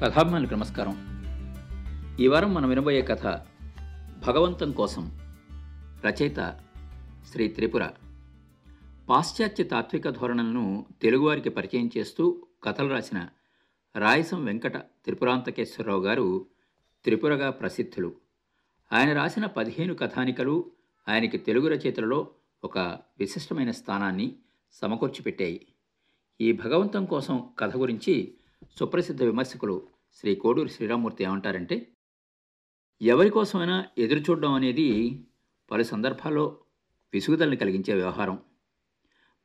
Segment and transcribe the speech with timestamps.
[0.00, 0.96] కథాభిమానులకు నమస్కారం.
[2.20, 3.22] ఈ వారం మనం వినబోయే కథ
[4.26, 5.18] భగవంతం కోసం
[6.06, 6.60] రచయిత
[7.32, 7.88] శ్రీ త్రిపుర.
[9.08, 13.28] పాశ్చాత్య తాత్విక ధోరణులను తెలుగువారికి పరిచయం చేస్తూ కథలు రాసిన
[13.96, 16.46] రాయసం వెంకట త్రిపురాంతకేశ్వరరావు గారు
[17.04, 18.12] త్రిపురగా ప్రసిద్ధులు.
[18.92, 20.70] ఆయన రాసిన పదిహేను కథానికలు
[21.08, 22.28] ఆయనకి తెలుగు రచయితలలో
[22.64, 22.78] ఒక
[23.18, 24.36] విశిష్టమైన స్థానాన్ని
[24.72, 25.66] సమకూర్చిపెట్టాయి.
[26.40, 28.34] ఈ భగవంతం కోసం కథ గురించి
[28.78, 29.82] సుప్రసిద్ధ విమర్శకులు
[30.18, 31.92] శ్రీ కోడూరి శ్రీరామూర్తి ఏమంటారంటే
[33.02, 34.86] ఎవరి కోసమైనా ఎదురు చూడడం అనేది
[35.70, 36.60] పలు సందర్భాల్లో
[37.14, 38.42] విసుగుదలని కలిగించే వ్యవహారం.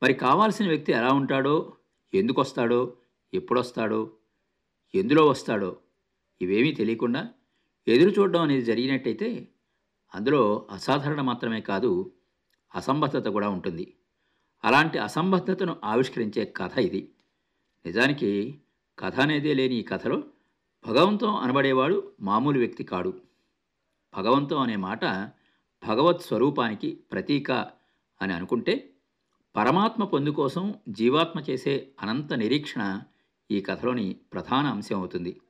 [0.02, 1.76] మరి కావాల్సిన వ్యక్తి ఎలా ఉంటాడో
[2.14, 2.96] ఎందుకు వస్తాడో
[3.34, 4.16] ఎప్పుడొస్తాడో
[4.94, 5.80] ఎందులో వస్తాడో
[6.40, 7.34] ఇవేమీ తెలియకుండా
[7.88, 9.48] ఎదురు చూడడం అనేది జరిగినట్టయితే
[10.14, 12.14] అందులో అసాధారణ మాత్రమే కాదు
[12.74, 13.96] అసంబద్ధత కూడా ఉంటుంది.
[14.64, 17.12] అలాంటి అసంబద్ధతను ఆవిష్కరించే కథ ఇది.
[17.86, 18.60] నిజానికి
[18.98, 20.24] కథ అనేదే లేని ఈ కథలో
[20.86, 23.20] భగవంతం అనబడేవాడు మామూలు వ్యక్తి కాడు.
[24.16, 25.04] భగవంతం అనే మాట
[25.86, 27.52] భగవత్ స్వరూపానికి ప్రతీక
[28.22, 28.90] అని అనుకుంటే
[29.56, 33.02] పరమాత్మ పొందు కోసం జీవాత్మ చేసే అనంత నిరీక్షణ
[33.50, 35.40] ఈ కథలోని ప్రధాన అంశం అవుతుంది.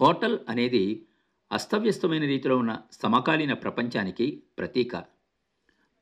[0.00, 1.06] హోటల్ అనేది
[1.52, 4.96] అస్తవ్యస్తమైన రీతిలో ఉన్న సమకాలీన ప్రపంచానికి ప్రతీక.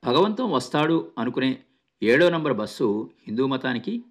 [0.05, 1.63] భగవంతం వస్తాడు అనుకునే
[2.03, 4.05] ఏడో నంబర్ బస్సు హిందూ మతానికి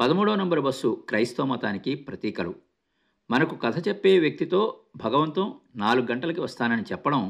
[0.00, 2.65] పదమూడో నంబర్ బస్సు క్రైస్తవ మతానికి ప్రతీకలు.
[3.30, 7.22] మనకు కథ చెప్పే వ్యక్తితో భగవంతం నాలుగు గంటలకి వస్తానని చెప్పడం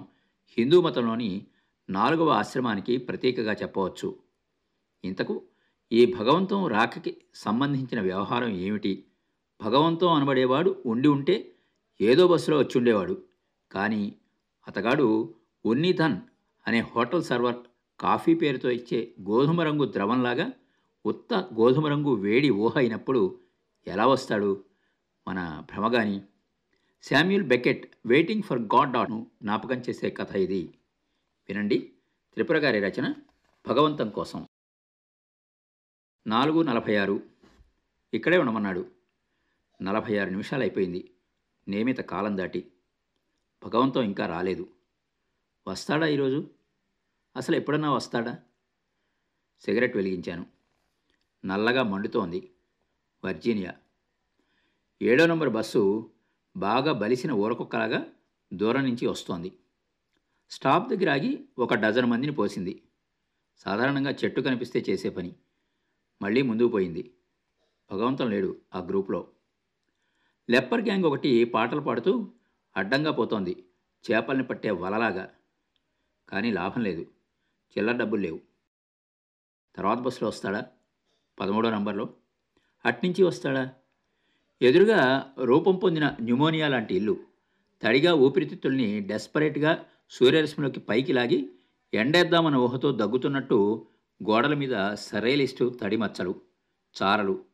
[0.59, 1.47] హిందూ మతంలోని
[1.91, 4.09] నాలుగవ ఆశ్రమానికి ప్రతీకగా చెప్పవచ్చు.
[5.05, 5.35] ఇంతకు
[5.93, 9.05] ఈ భగవంతం రాకకి సంబంధించిన వ్యవహారం ఏమిటి?
[9.61, 11.37] భగవంతం అనబడేవాడు ఉండి ఉంటే
[12.01, 13.23] ఏదో బస్సులో వచ్చి ఉండేవాడు.
[13.73, 14.17] కానీ
[14.69, 16.19] అతగాడు ఉన్నిధన్
[16.67, 17.57] అనే హోటల్ సర్వర్
[18.01, 20.53] కాఫీ పేరుతో ఇచ్చే గోధుమ రంగు ద్రవంలాగా
[21.05, 23.41] ఉత్త గోధుమ రంగు వేడి ఊహ అయినప్పుడు
[23.87, 24.51] ఎలా వస్తాడు?
[25.29, 26.23] మన భ్రమగాని
[27.03, 30.79] Samuel Beckett waiting for God డాట్ను జ్ఞాపకం చేసే కథ ఇది.
[31.49, 31.93] వినండి.
[32.33, 33.15] త్రిపుర గారి రచన
[33.67, 34.49] భగవంతం కోసం.
[36.27, 37.23] నాలుగు నలభై ఆరు.
[38.15, 38.93] ఇక్కడే ఉండమన్నాడు.
[39.83, 41.15] నలభై ఆరు నిమిషాలు అయిపోయింది.
[41.69, 42.73] నియమిత కాలం దాటి.
[43.65, 44.69] భగవంతం ఇంకా రాలేదు.
[45.69, 46.51] వస్తాడా ఈరోజు?
[47.37, 48.39] అసలు ఎప్పుడన్నా వస్తాడా?
[49.61, 50.47] సిగరెట్ వెలిగించాను.
[51.45, 52.53] నల్లగా మండుతోంది.
[53.25, 53.75] వర్జీనియా.
[55.03, 56.11] ఏడో నంబర్ బస్సు
[56.57, 58.07] బాగా బలిసిన ఊరకొక్కలాగా
[58.53, 59.59] దూరం నుంచి వస్తోంది.
[60.51, 62.83] స్టాప్ దగ్గర ఆగి ఒక డజన్ మందిని పోసింది.
[63.59, 65.35] సాధారణంగా చెట్టు కనిపిస్తే చేసే పని.
[66.23, 67.15] మళ్ళీ ముందుకు పోయింది.
[67.93, 69.29] భగవంతం లేడు ఆ గ్రూప్లో.
[70.51, 72.33] లెప్పర్ గ్యాంగ్ ఒకటి పాటలు పాడుతూ
[72.77, 73.67] అడ్డంగా పోతోంది.
[74.11, 75.35] చేపల్ని పట్టే వలలాగా.
[76.29, 77.03] కానీ లాభం లేదు.
[77.79, 78.41] చిల్లర డబ్బులు లేవు.
[79.75, 80.67] తర్వాత బస్సులో వస్తాడా?
[81.41, 82.15] పదమూడో నంబర్లో.
[82.85, 83.75] అట్నుంచి వస్తాడా?
[84.63, 87.17] ఎదురుగా రూపం పొందిన న్యూమోనియా లాంటి ఇల్లు.
[87.83, 91.51] తడిగా ఊపిరితిత్తుల్ని డెస్పరేట్గా సూర్యరశ్మిలోకి పైకి లాగి
[91.95, 93.87] ఎండేద్దామన్న ఊహతో దగ్గుతున్నట్టు
[94.31, 96.35] గోడల మీద సరైలిస్టు తడి మచ్చలు
[97.03, 97.45] చారలు.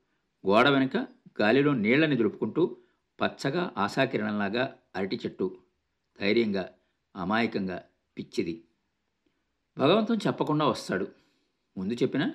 [0.48, 0.96] గోడ వెనుక
[1.40, 2.76] గాలిలో నీళ్ళని దులుపుకుంటూ
[3.20, 5.56] పచ్చగా ఆశాకిరణంలాగా అరటి చెట్టు.
[6.20, 6.70] ధైర్యంగా
[7.16, 7.82] అమాయకంగా
[8.18, 8.64] పిచ్చిది.
[9.78, 11.08] భగవంతం చెప్పకుండా వస్తాడు.
[11.76, 12.34] ముందు చెప్పినా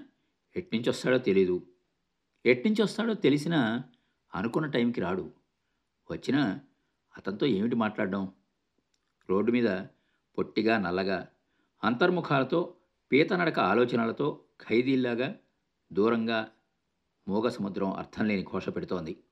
[0.55, 1.61] ఎట్నుంచి వస్తాడో తెలీదు.
[2.45, 3.83] ఎట్నుంచి వస్తాడో తెలిసినా
[4.37, 5.31] అనుకున్న టైంకి రాడు.
[6.11, 6.59] వచ్చినా
[7.17, 8.33] అతనితో ఏమిటి మాట్లాడడం?
[9.29, 9.85] రోడ్డు మీద
[10.37, 11.27] పొట్టిగా నల్లగా
[11.83, 12.75] అంతర్ముఖాలతో
[13.11, 15.35] పీతనడక ఆలోచనలతో ఖైదీల్లాగా
[15.93, 16.51] దూరంగా
[17.27, 19.23] మూగ సముద్రం అర్థం లేని ఘోష పెడుతోంది.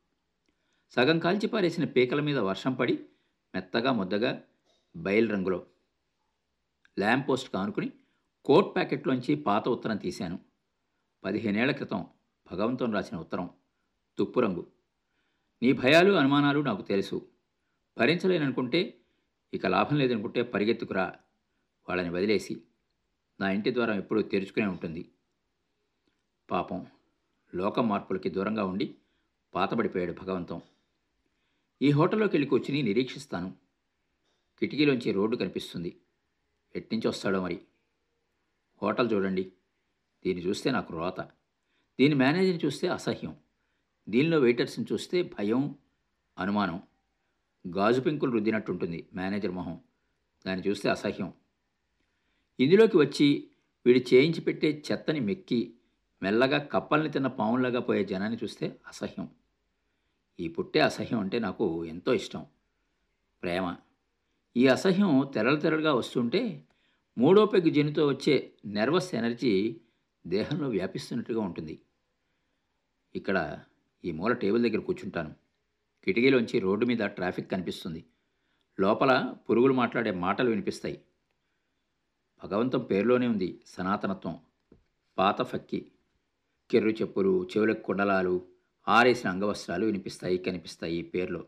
[0.90, 3.06] సగం కాల్చి పారేసిన పీకల మీద వర్షం పడి
[3.56, 4.44] మెత్తగా ముద్దగా
[4.96, 5.66] బయలు రంగులో
[7.00, 7.92] ల్యాంప్ పోస్ట్ కానుకుని
[8.46, 10.40] కోట్ ప్యాకెట్లోంచి పాత ఉత్తరం తీశాను.
[11.24, 12.08] పదిహేనేళ్ళ క్రితం
[12.52, 13.50] భగవంతుని రాసిన ఉత్తరం
[14.18, 14.75] తుప్పు రంగు.
[15.64, 17.30] నీ భయాలు అనుమానాలు నాకు తెలుసు.
[17.98, 19.02] భరించలేననుకుంటే
[19.54, 21.16] ఇక లాభం లేదనుకుంటే పరిగెత్తుకురా
[21.90, 22.62] వాళ్ళని వదిలేసి.
[23.40, 25.12] నా ఇంటి ద్వారం ఎప్పుడూ తెరుచుకునే ఉంటుంది.
[26.52, 26.88] పాపం
[27.56, 28.96] లోక మార్పులకి దూరంగా ఉండి
[29.56, 30.62] పాతబడిపోయాడు భగవంతం.
[31.81, 33.56] ఈ హోటల్లోకి వెళ్ళి కూర్చుని నిరీక్షిస్తాను.
[34.60, 36.01] కిటికీలోంచి రోడ్డు కనిపిస్తుంది.
[36.75, 37.62] ఎట్నుంచి వస్తాడో మరి?
[38.81, 39.51] హోటల్ చూడండి.
[40.25, 41.22] దీన్ని చూస్తే నాకు రోత.
[42.00, 43.36] దీని మేనేజర్ని చూస్తే అసహ్యం.
[44.10, 45.75] దీనిలో వెయిటర్స్ని చూస్తే భయం
[46.40, 46.81] అనుమానం
[47.78, 49.80] గాజు పెంకులు రుద్దినట్టుంటుంది మేనేజర్ మొహం.
[50.48, 51.34] దాన్ని చూస్తే అసహ్యం.
[52.60, 53.50] ఇందులోకి వచ్చి
[53.86, 55.74] వీడు చేయించి పెట్టే చెత్తని మెక్కి
[56.22, 59.30] మెల్లగా కప్పల్ని తిన్న పావులాగా పోయే జనాన్ని చూస్తే అసహ్యం.
[60.40, 62.46] ఈ పుట్టే అసహ్యం అంటే నాకు ఎంతో ఇష్టం.
[63.44, 63.75] ప్రేమ.
[64.58, 66.63] ఈ అసహ్యం తెరలు తెరలుగా వస్తుంటే
[67.18, 69.81] మూడో పెగ్గు జనితో వచ్చే నెర్వస్ ఎనర్జీ
[70.28, 71.81] దేహంలో వ్యాపిస్తున్నట్టుగా ఉంటుంది.
[73.16, 73.60] ఇక్కడ
[74.06, 75.36] ఈ మూల టేబుల్ దగ్గర కూర్చుంటాను.
[76.03, 78.06] కిటికీలోంచి రోడ్డు మీద ట్రాఫిక్ కనిపిస్తుంది.
[78.80, 81.01] లోపల పురుగులు మాట్లాడే మాటలు వినిపిస్తాయి.
[82.44, 84.39] భగవంతం పేరులోనే ఉంది సనాతనత్వం.
[85.18, 85.92] పాత ఫక్కి.
[86.71, 88.47] కెర్రు చెప్పులు చెవులకు కుండలాలు
[88.88, 91.45] ఆరేసిన అంగవస్త్రాలు వినిపిస్తాయి కనిపిస్తాయి ఈ పేర్లో.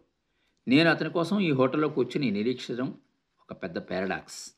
[0.67, 2.97] నేను అతని కోసం ఈ హోటల్లో కూర్చుని నిరీక్షించడం
[3.41, 4.53] ఒక పెద్ద పారాడాక్స్.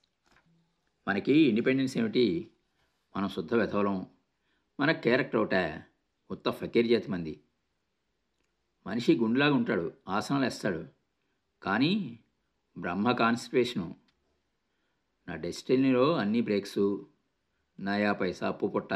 [1.08, 2.52] మనకి ఇండిపెండెన్స్ ఏమిటి?
[3.18, 4.08] మనం శుద్ధ వెధవలం.
[4.80, 5.84] మన క్యారెక్టర్ ఒకట
[6.32, 7.40] ఉత్త ఫకీర్ జాతి మంది.
[8.90, 10.86] మనిషి గుండెలాగా ఉంటాడు ఆసనాలు వేస్తాడు.
[11.64, 12.20] కానీ
[12.78, 13.96] బ్రహ్మ కాన్స్టిపేషను
[15.28, 16.98] నా డెస్టినీలో అన్ని బ్రేక్స్
[17.80, 18.94] నయా పైసా అప్పు పుట్ట.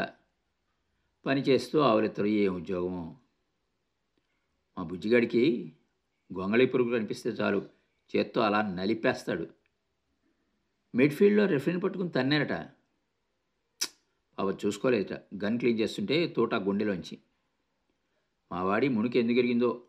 [1.26, 3.16] పని చేస్తూ ఆవులెత్తరు ఏ ఉద్యోగమో.
[4.78, 5.72] మా బుజ్జిగాడికి
[6.38, 7.68] గొంగళి పురుగు కనిపిస్తే చాలు
[8.16, 9.46] చేత్తో అలా నలిపేస్తాడు.
[10.94, 12.52] మిడ్ఫీల్డ్లో రెఫరీని పట్టుకుని తన్నారట.
[14.38, 15.12] అవ చూసుకోలేదట.
[15.44, 17.18] గన్ క్లీన్ చేస్తుంటే తోట గుండెలోంచి.
[18.54, 19.86] మా వాడి మునికి ఎందుకు ఎరిగిందో?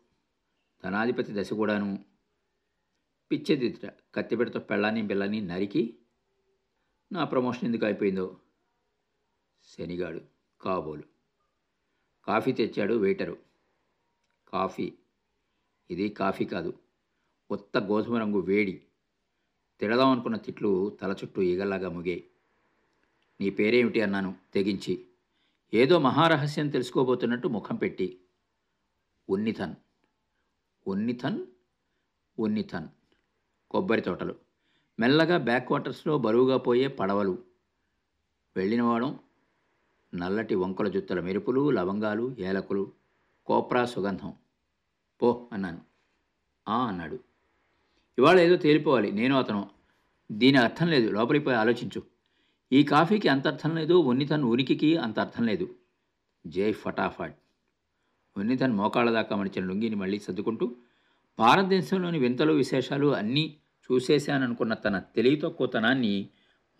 [0.84, 2.04] ధనాధిపతి దశ కూడాను.
[3.32, 5.98] పిచ్చెదిట కత్తిపెడతో పెళ్ళాన్ని బిళ్ళని నరికి
[7.12, 8.40] నా ప్రమోషన్ ఎందుకు అయిపోయిందో?
[9.64, 10.20] శనిగాడు
[10.60, 11.02] కాబోలు.
[12.24, 13.38] కాఫీ తెచ్చాడు వెయిటరు
[14.48, 14.92] కాఫీ.
[15.90, 16.78] ఇది కాఫీ కాదు.
[17.50, 18.82] ఉత్త గోధుమ రంగు వేడి.
[19.80, 22.24] తిడదాం అనుకున్న తిట్లు తల చుట్టూ ఈగల్లాగా ముగే.
[23.40, 25.06] నీ పేరేమిటి అన్నాను తెగించి.
[25.74, 28.20] ఏదో మహారహస్యం తెలుసుకోబోతున్నట్టు ముఖం పెట్టి.
[29.28, 29.74] ఉన్నిథన్
[30.86, 31.46] ఉన్నిథన్
[32.38, 32.88] ఉన్నిథన్
[33.70, 34.34] కొబ్బరి తోటలు.
[35.00, 37.38] మెల్లగా బ్యాక్ వాటర్స్లో బరువుగా పోయే పడవలు.
[38.56, 39.18] వెళ్ళినవాడం
[40.14, 42.92] నల్లటి వంకల జుత్తల మెరుపులు లవంగాలు ఏలకులు
[43.46, 44.34] కోప్రా సుగంధం.
[45.22, 45.80] పో అన్నాను.
[46.68, 47.18] ఆ అన్నాడు.
[48.18, 49.12] ఇవాళ ఏదో తేలిపోవాలి.
[49.12, 49.70] నేను అతను.
[50.32, 51.10] దీని అర్థం లేదు.
[51.10, 52.02] లోపలికి పోయి ఆలోచించు.
[52.72, 53.94] ఈ కాఫీకి అంత అర్థం లేదు.
[53.94, 55.74] ఉన్నితన్ ఉనికికి అంత అర్థం లేదు.
[56.46, 57.34] జై ఫటాఫట్.
[58.36, 60.76] ఉన్నితన్ మోకాళ్ళ దాకా మడిచిన లుంగిని మళ్ళీ సర్దుకుంటూ
[61.38, 63.56] భారతదేశంలోని వింతలు విశేషాలు అన్నీ
[63.92, 66.28] చూసేశాననుకున్న తన తెలివి తక్కువతనాన్ని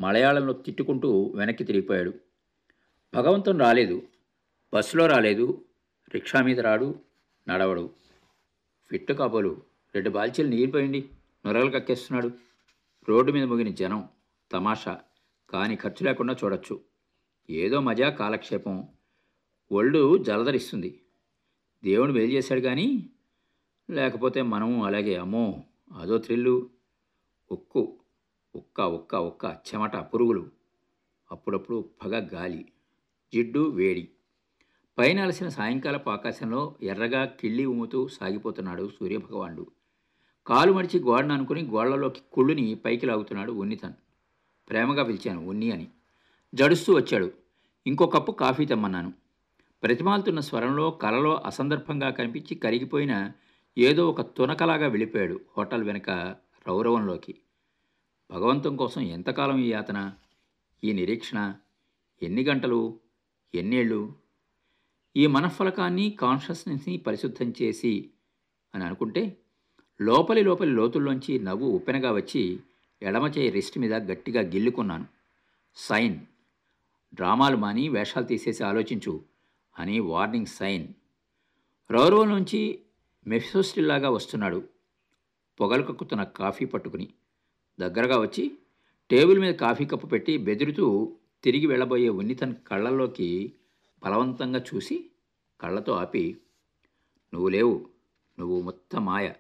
[0.01, 2.15] మలయాళంలో తిట్టుకుంటూ వెనక్కి తిరిగిపోయాడు.
[3.15, 4.03] భగవంతుని రాలేదు
[4.75, 5.65] బస్సులో రాలేదు
[6.15, 6.99] రిక్షా మీద రాడు
[7.49, 7.91] నడవడు.
[8.91, 9.63] ఫిట్టు కాబోలు
[9.95, 11.09] రెండు బాల్చీలు నీరిపోయింది
[11.47, 12.31] నొరలు కక్కేస్తున్నాడు.
[13.09, 14.09] రోడ్డు మీద ముగిన జనం
[14.53, 15.01] తమాషా
[15.51, 16.81] కానీ ఖర్చు లేకుండా చూడొచ్చు.
[17.51, 18.89] ఏదో మజా కాలక్షేపం.
[19.73, 21.01] ఒళ్ళు జలధరిస్తుంది
[21.87, 23.11] దేవుడు మేలు చేశాడు కానీ
[23.91, 25.65] లేకపోతే మనము అలాగే అమ్మో
[25.99, 26.71] అదో థ్రిల్లు
[27.53, 27.99] ఉక్కు
[28.55, 30.51] ఉక్క ఉక్క ఉక్క చెమట పురుగులు
[31.33, 32.65] అప్పుడప్పుడు పగ గాలి
[33.35, 34.09] జిడ్డు వేడి.
[34.99, 39.67] పైన అలసిన సాయంకాలపు ఆకాశంలో ఎర్రగా కిళ్ళి ఉమ్ముతూ సాగిపోతున్నాడు సూర్యభగవానుడు.
[40.47, 43.93] కాలు మడిచి గోడను అనుకుని గోళ్ళలోకి కుళ్ళుని పైకి లాగుతున్నాడు ఉన్నితన్.
[44.71, 45.89] ప్రేమగా పిలిచాను ఉన్ని అని.
[46.55, 47.33] జడుస్తూ వచ్చాడు.
[47.87, 49.26] ఇంకో కప్పు కాఫీ తెమ్మన్నాను.
[49.87, 53.33] ప్రతిమాలుతున్న స్వరంలో కలలో అసందర్భంగా కనిపించి కరిగిపోయిన
[53.79, 56.11] ఏదో ఒక తునకలాగా వెళ్ళిపోయాడు హోటల్ వెనుక
[56.67, 57.35] రౌరవంలోకి.
[58.31, 60.13] భగవంతం కోసం ఎంతకాలం ఈ యాతన?
[60.85, 61.55] ఈ నిరీక్షణ
[62.23, 63.01] ఎన్ని గంటలు?
[63.55, 64.13] ఎన్నేళ్ళు?
[65.17, 68.11] ఈ మనఃఫలకాన్ని కాన్షియస్నెస్ని పరిశుద్ధం చేసి
[68.75, 69.37] అని అనుకుంటే
[70.03, 72.61] లోపలి లోపలి లోతుల్లోంచి నవ్వు ఉప్పెనగా వచ్చి
[73.03, 75.07] ఎడమచేయి రిస్ట్ మీద గట్టిగా గిల్లుకున్నాను.
[75.77, 76.19] సైన్.
[77.15, 79.36] డ్రామాలు మాని వేషాలు తీసేసి ఆలోచించు.
[79.79, 80.89] అని వార్నింగ్ సైన్.
[81.91, 82.83] రౌరవ నుంచి
[83.27, 84.69] మెఫిసోస్టిల్లాగా వస్తున్నాడు.
[85.61, 87.09] పొగలు కక్కుతున్న కాఫీ పట్టుకుని.
[87.81, 88.59] దగ్గరగా వచ్చి
[89.11, 93.53] టేబుల్ మీద కాఫీ కప్పు పెట్టి బెదురుతూ తిరిగి వెళ్ళబోయే ఉన్నితన్ కళ్ళల్లోకి
[94.05, 95.11] బలవంతంగా చూసి
[95.61, 96.37] కళ్ళతో ఆపి
[97.35, 97.89] నువ్వు లేవు.
[98.39, 99.33] నువ్వు మొత్తం మాయ.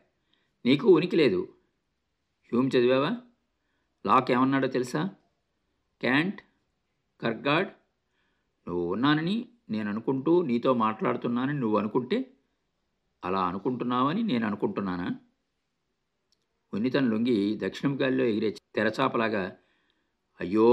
[0.66, 1.49] నీకు ఉనికి లేదు.
[2.52, 3.16] హ్యూమ్ చదివావా?
[4.07, 5.11] లాక్ ఏమన్నాడో తెలుసా?
[6.00, 6.43] క్యాంట్?
[7.21, 7.69] కర్గాడ్?
[8.69, 12.18] నువ్వు ఉన్నానని నేను అనుకుంటూ నీతో మాట్లాడుతున్నానని నువ్వు అనుకుంటే
[13.23, 15.08] అలా అనుకుంటున్నావని నేను అనుకుంటున్నానా
[16.73, 19.42] ఉన్నితను లొంగి దక్షిణం గాలిలో ఎగిరే తెరచాపలాగా
[20.40, 20.70] అయ్యో!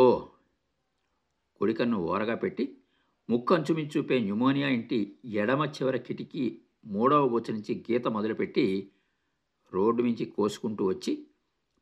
[1.62, 2.64] కొడికన్ను ఓరగా పెట్టి
[3.30, 5.00] ముక్కు అంచుమించు చూపే న్యూమోనియా ఇంటి
[5.34, 6.44] ఎడమ చివర కిటికీ
[6.86, 8.66] మూడవ బొచ్చు నుంచి గీత మొదలుపెట్టి
[9.74, 11.14] రోడ్డు మించి కోసుకుంటూ వచ్చి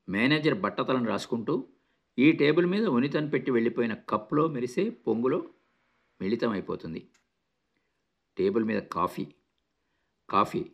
[0.07, 1.55] మేనేజర్ బట్టతలను రాసుకుంటూ
[2.17, 5.39] ఈ టేబుల్ మీద ఉనితను పెట్టి వెళ్ళిపోయిన కప్పులో మెరిసే పొంగులో
[6.21, 7.07] మిళితమైపోతుంది.
[8.37, 9.27] టేబుల్ మీద కాఫీ.
[10.29, 10.65] కాఫీ.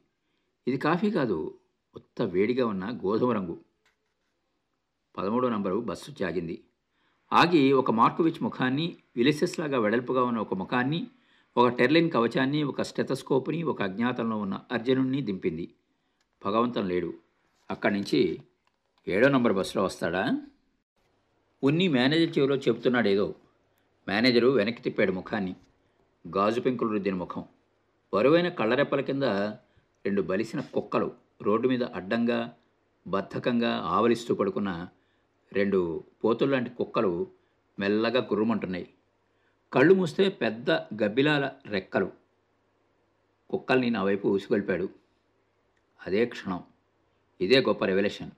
[0.67, 1.59] ఇది కాఫీ కాదు
[1.95, 3.63] ఉత్త వేడిగా ఉన్న గోధుమ రంగు.
[5.17, 6.63] పదమూడో నంబరు బస్సు జాగింది.
[7.33, 11.07] ఆగి ఒక మార్కోవిచ్ ముఖాన్ని విలిసెస్ లాగా వెడల్పుగా ఉన్న ఒక ముఖాన్ని
[11.57, 15.75] ఒక టెర్లిన్ కవచాన్ని ఒక స్టెతస్కోప్ని ఒక అజ్ఞాతంలో ఉన్న అర్జునుణ్ణి దింపింది.
[16.45, 17.13] భగవంతం లేడు.
[17.71, 18.41] అక్కడి నుంచి
[19.07, 20.41] ఏడో నంబర్ బస్సులో వస్తాడా?
[21.63, 23.35] ఉన్ని మేనేజర్ చెవిలో చెబుతున్నాడేదో.
[24.07, 25.55] మేనేజరు వెనక్కి తిప్పాడు ముఖాన్ని.
[26.35, 27.43] గాజు పెంకులు రుద్దిన ముఖం.
[28.13, 31.11] బరువైన కళ్ళరెప్పల కింద రెండు బలిసిన కుక్కలు
[31.41, 32.53] రోడ్డు మీద అడ్డంగా
[33.07, 34.87] బద్ధకంగా ఆవలిస్తూ పడుకున్న
[35.53, 37.27] రెండు పోతుల్లాంటి కుక్కలు
[37.79, 38.89] మెల్లగా గుర్రుమంటున్నాయి.
[39.73, 42.11] కళ్ళు మూస్తే పెద్ద గబ్బిలాల రెక్కలు.
[43.49, 44.89] కుక్కల్ని నా వైపు ఊసుగొల్పాడు
[46.07, 46.63] అదే క్షణం.
[47.41, 48.31] ఇదే గొప్ప రెవల్యూషన్.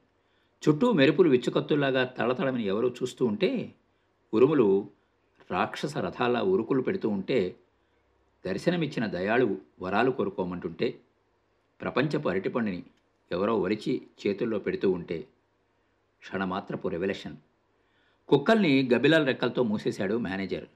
[0.69, 3.75] చుట్టూ మెరుపులు విచ్చుకత్తుల్లాగా తళతళమని ఎవరో చూస్తూ ఉంటే
[4.33, 4.98] ఉరుములు
[5.51, 7.55] రాక్షస రథాల ఉరుకులు పెడుతూ ఉంటే
[8.45, 10.99] దర్శనమిచ్చిన దయాళువు వరాలు కోరుకోమంటుంటే
[11.81, 12.83] ప్రపంచపు అరటిపండుని
[13.31, 15.27] ఎవరో ఒలిచి చేతుల్లో పెడుతూ ఉంటే
[16.19, 17.37] క్షణమాత్రపు రెవల్యూషన్.
[18.27, 20.67] కుక్కల్ని గబిలాల రెక్కలతో మూసేశాడు మేనేజర్.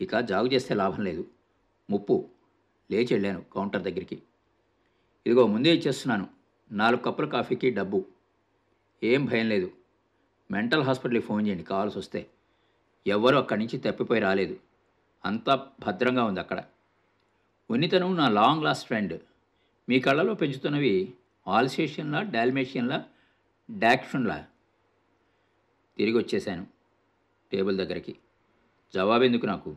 [0.00, 1.26] ఇక జాగు చేస్తే లాభం లేదు.
[1.90, 2.28] ముప్పు
[2.90, 4.22] లేచి వెళ్ళాను కౌంటర్ దగ్గరికి.
[5.26, 6.26] ఇదిగో ముందే ఇచ్చేస్తున్నాను.
[6.72, 8.04] నాలుగు కప్పుల కాఫీకి డబ్బు.
[9.04, 9.70] ఏం భయం లేదు.
[10.50, 12.26] మెంటల్ హాస్పిటల్కి ఫోన్ చేయండి కావాల్సి వస్తే.
[13.06, 14.60] ఎవ్వరూ అక్కడి నుంచి తప్పిపోయి రాలేదు.
[15.24, 16.64] అంతా భద్రంగా ఉంది అక్కడ.
[17.70, 19.20] ఉన్నితను నా లాంగ్ లాస్ట్ ఫ్రెండ్.
[19.88, 21.14] మీ కళ్ళలో పెంచుతున్నవి
[21.48, 23.04] ఆల్సేషియన్లా డాల్మేషియన్లా
[23.78, 24.46] డాక్షన్లా
[25.98, 26.66] తిరిగి వచ్చేశాను
[27.52, 28.16] టేబుల్ దగ్గరికి.
[28.94, 29.76] జవాబెందుకు నాకు?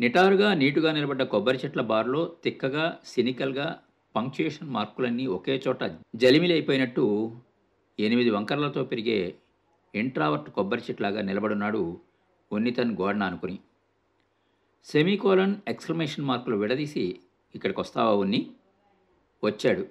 [0.00, 3.82] నిటారుగా నీటుగా నిలబడ్డ కొబ్బరి చెట్ల బార్లో తిక్కగా సినికల్గా
[4.16, 5.84] పంక్చుయేషన్ మార్కులన్నీ ఒకే చోట
[6.16, 7.36] జలిమిలైపోయినట్టు
[8.00, 9.34] ఎనిమిది వంకరలతో పెరిగే
[9.94, 12.00] ఇంట్రావర్ట్ కొబ్బరి చెట్లాగా నిలబడున్నాడు
[12.52, 13.58] ఉన్నితన్ గోడన అనుకుని
[14.84, 17.20] సెమీకోలన్ ఎక్స్క్లమేషన్ మార్కులు విడదీసి
[17.54, 18.50] ఇక్కడికి వస్తావా ఉన్ని?
[19.44, 19.88] వచ్చాడు.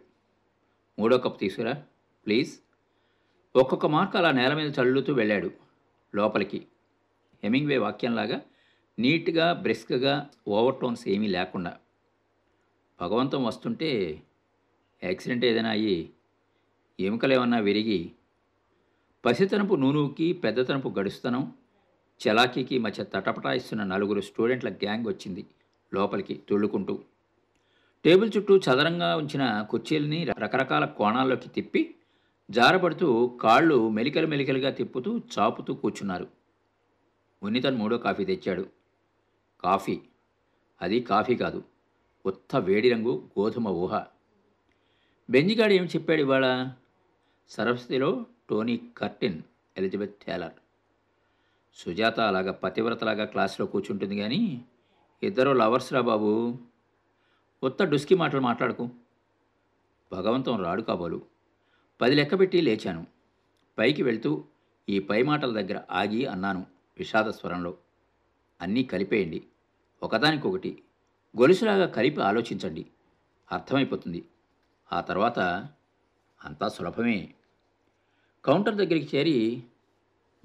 [0.99, 1.83] మూడో కప్పు తీసుకురా
[2.25, 2.59] ప్లీజ్.
[3.55, 5.51] ఒక్కొక్క మార్క్ అలా నేల మీద చల్లుతూ వెళ్ళాడు
[6.15, 6.67] లోపలికి.
[7.43, 8.41] హెమింగ్వే వాక్యంలాగా
[8.99, 11.77] నీట్గా బ్రిస్క్గా ఓవర్ టోన్స్ ఏమీ లేకుండా.
[13.01, 14.21] భగవంతం వస్తుంటే
[15.03, 16.09] యాక్సిడెంట్ ఏదైనా అయ్యి
[16.99, 18.11] ఎముకలేమన్నా విరిగి
[19.25, 21.53] పసితనపు నూనుకి పెద్దతనపు గడుస్తనం
[22.27, 25.45] చలాకీకి మధ్య తటపటాయిస్తున్న నలుగురు స్టూడెంట్ల గ్యాంగ్ వచ్చింది
[25.93, 26.99] లోపలికి తుళ్ళుకుంటూ.
[28.05, 31.95] టేబుల్ చుట్టూ చదరంగా ఉంచిన కుర్చీలని రకరకాల కోణాల్లోకి తిప్పి
[32.51, 36.27] జారబడుతూ కాళ్ళు మెలికలు మెలికలుగా తిప్పుతూ చాపుతూ కూర్చున్నారు.
[37.43, 38.65] ఉన్నితన్ మూడో కాఫీ తెచ్చాడు.
[39.63, 39.99] కాఫీ?
[40.81, 41.63] అది కాఫీ కాదు.
[42.25, 44.03] ఉత్త వేడి రంగు గోధుమ ఊహ.
[45.29, 46.69] బెంజిగాడు ఏం చెప్పాడు ఇవాళ?
[47.49, 49.41] సరస్వతిలో Tony Curtin
[49.77, 50.51] Elizabeth Taylor.
[51.73, 54.65] Sujatha అలాగా పతివ్రతలాగా క్లాస్లో కూర్చుంటుంది కానీ
[55.23, 56.59] ఇద్దరు లవర్స్ రా బాబు.
[57.63, 58.89] ఉత్త డుస్కి మాటలు మాట్లాడుకు.
[60.11, 61.21] భగవంతం రాడు కాబోలు.
[62.01, 63.07] పది లెక్కపెట్టి లేచాను.
[63.77, 64.43] పైకి వెళ్తూ
[64.89, 66.65] ఈ పై మాటల దగ్గర ఆగి అన్నాను
[66.97, 67.77] విషాద స్వరంలో
[68.61, 69.43] అన్నీ కలిపేయండి.
[70.03, 70.83] ఒకదానికొకటి.
[71.41, 72.85] గొలుసులాగా కలిపి ఆలోచించండి.
[73.51, 74.25] అర్థమైపోతుంది.
[74.91, 75.39] ఆ తర్వాత
[76.43, 77.33] అంతా సులభమే.
[78.45, 79.63] కౌంటర్ దగ్గరికి చేరి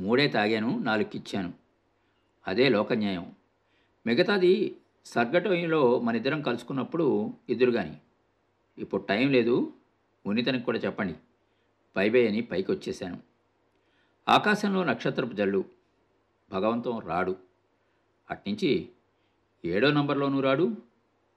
[0.00, 1.54] మూడే తాగాను నాలుగుకిచ్చాను.
[2.48, 3.32] అదే లోకన్యాయం.
[4.06, 8.00] మిగతాది సర్గటంలో మన ఇద్దరం కలుసుకున్నప్పుడు ఇద్దరు కానీ
[8.78, 9.72] ఇప్పుడు టైం లేదు
[10.26, 11.14] ఉన్నితనికి కూడా చెప్పండి.
[11.96, 13.18] పై బై అని పైకి వచ్చేశాను
[14.28, 15.64] ఆకాశంలో నక్షత్రపు జల్లు.
[16.52, 17.36] భగవంతం రాడు.
[18.30, 18.88] అట్నుంచి
[19.64, 20.76] ఏడో నంబర్లోనూ రాడు.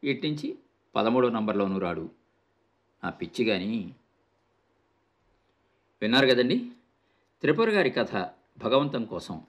[0.03, 0.57] ఇట్నుంచి
[0.95, 2.09] పదమూడో నంబర్లోనూ రాడు.
[3.03, 3.95] నా పిచ్చి కానీ
[6.01, 6.57] విన్నారు కదండి?
[7.41, 9.41] త్రిపుర గారి కథ భగవంతం కోసం.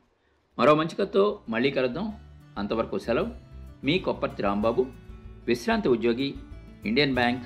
[0.59, 2.13] మరో మంచి కథతో మళ్ళీ కలుద్దాం.
[2.59, 3.29] అంతవరకు సెలవు.
[3.85, 4.87] మీ కొప్పర్తి రాంబాబు
[5.47, 6.35] విశ్రాంతి ఉద్యోగి
[6.85, 7.45] ఇండియన్ బ్యాంక్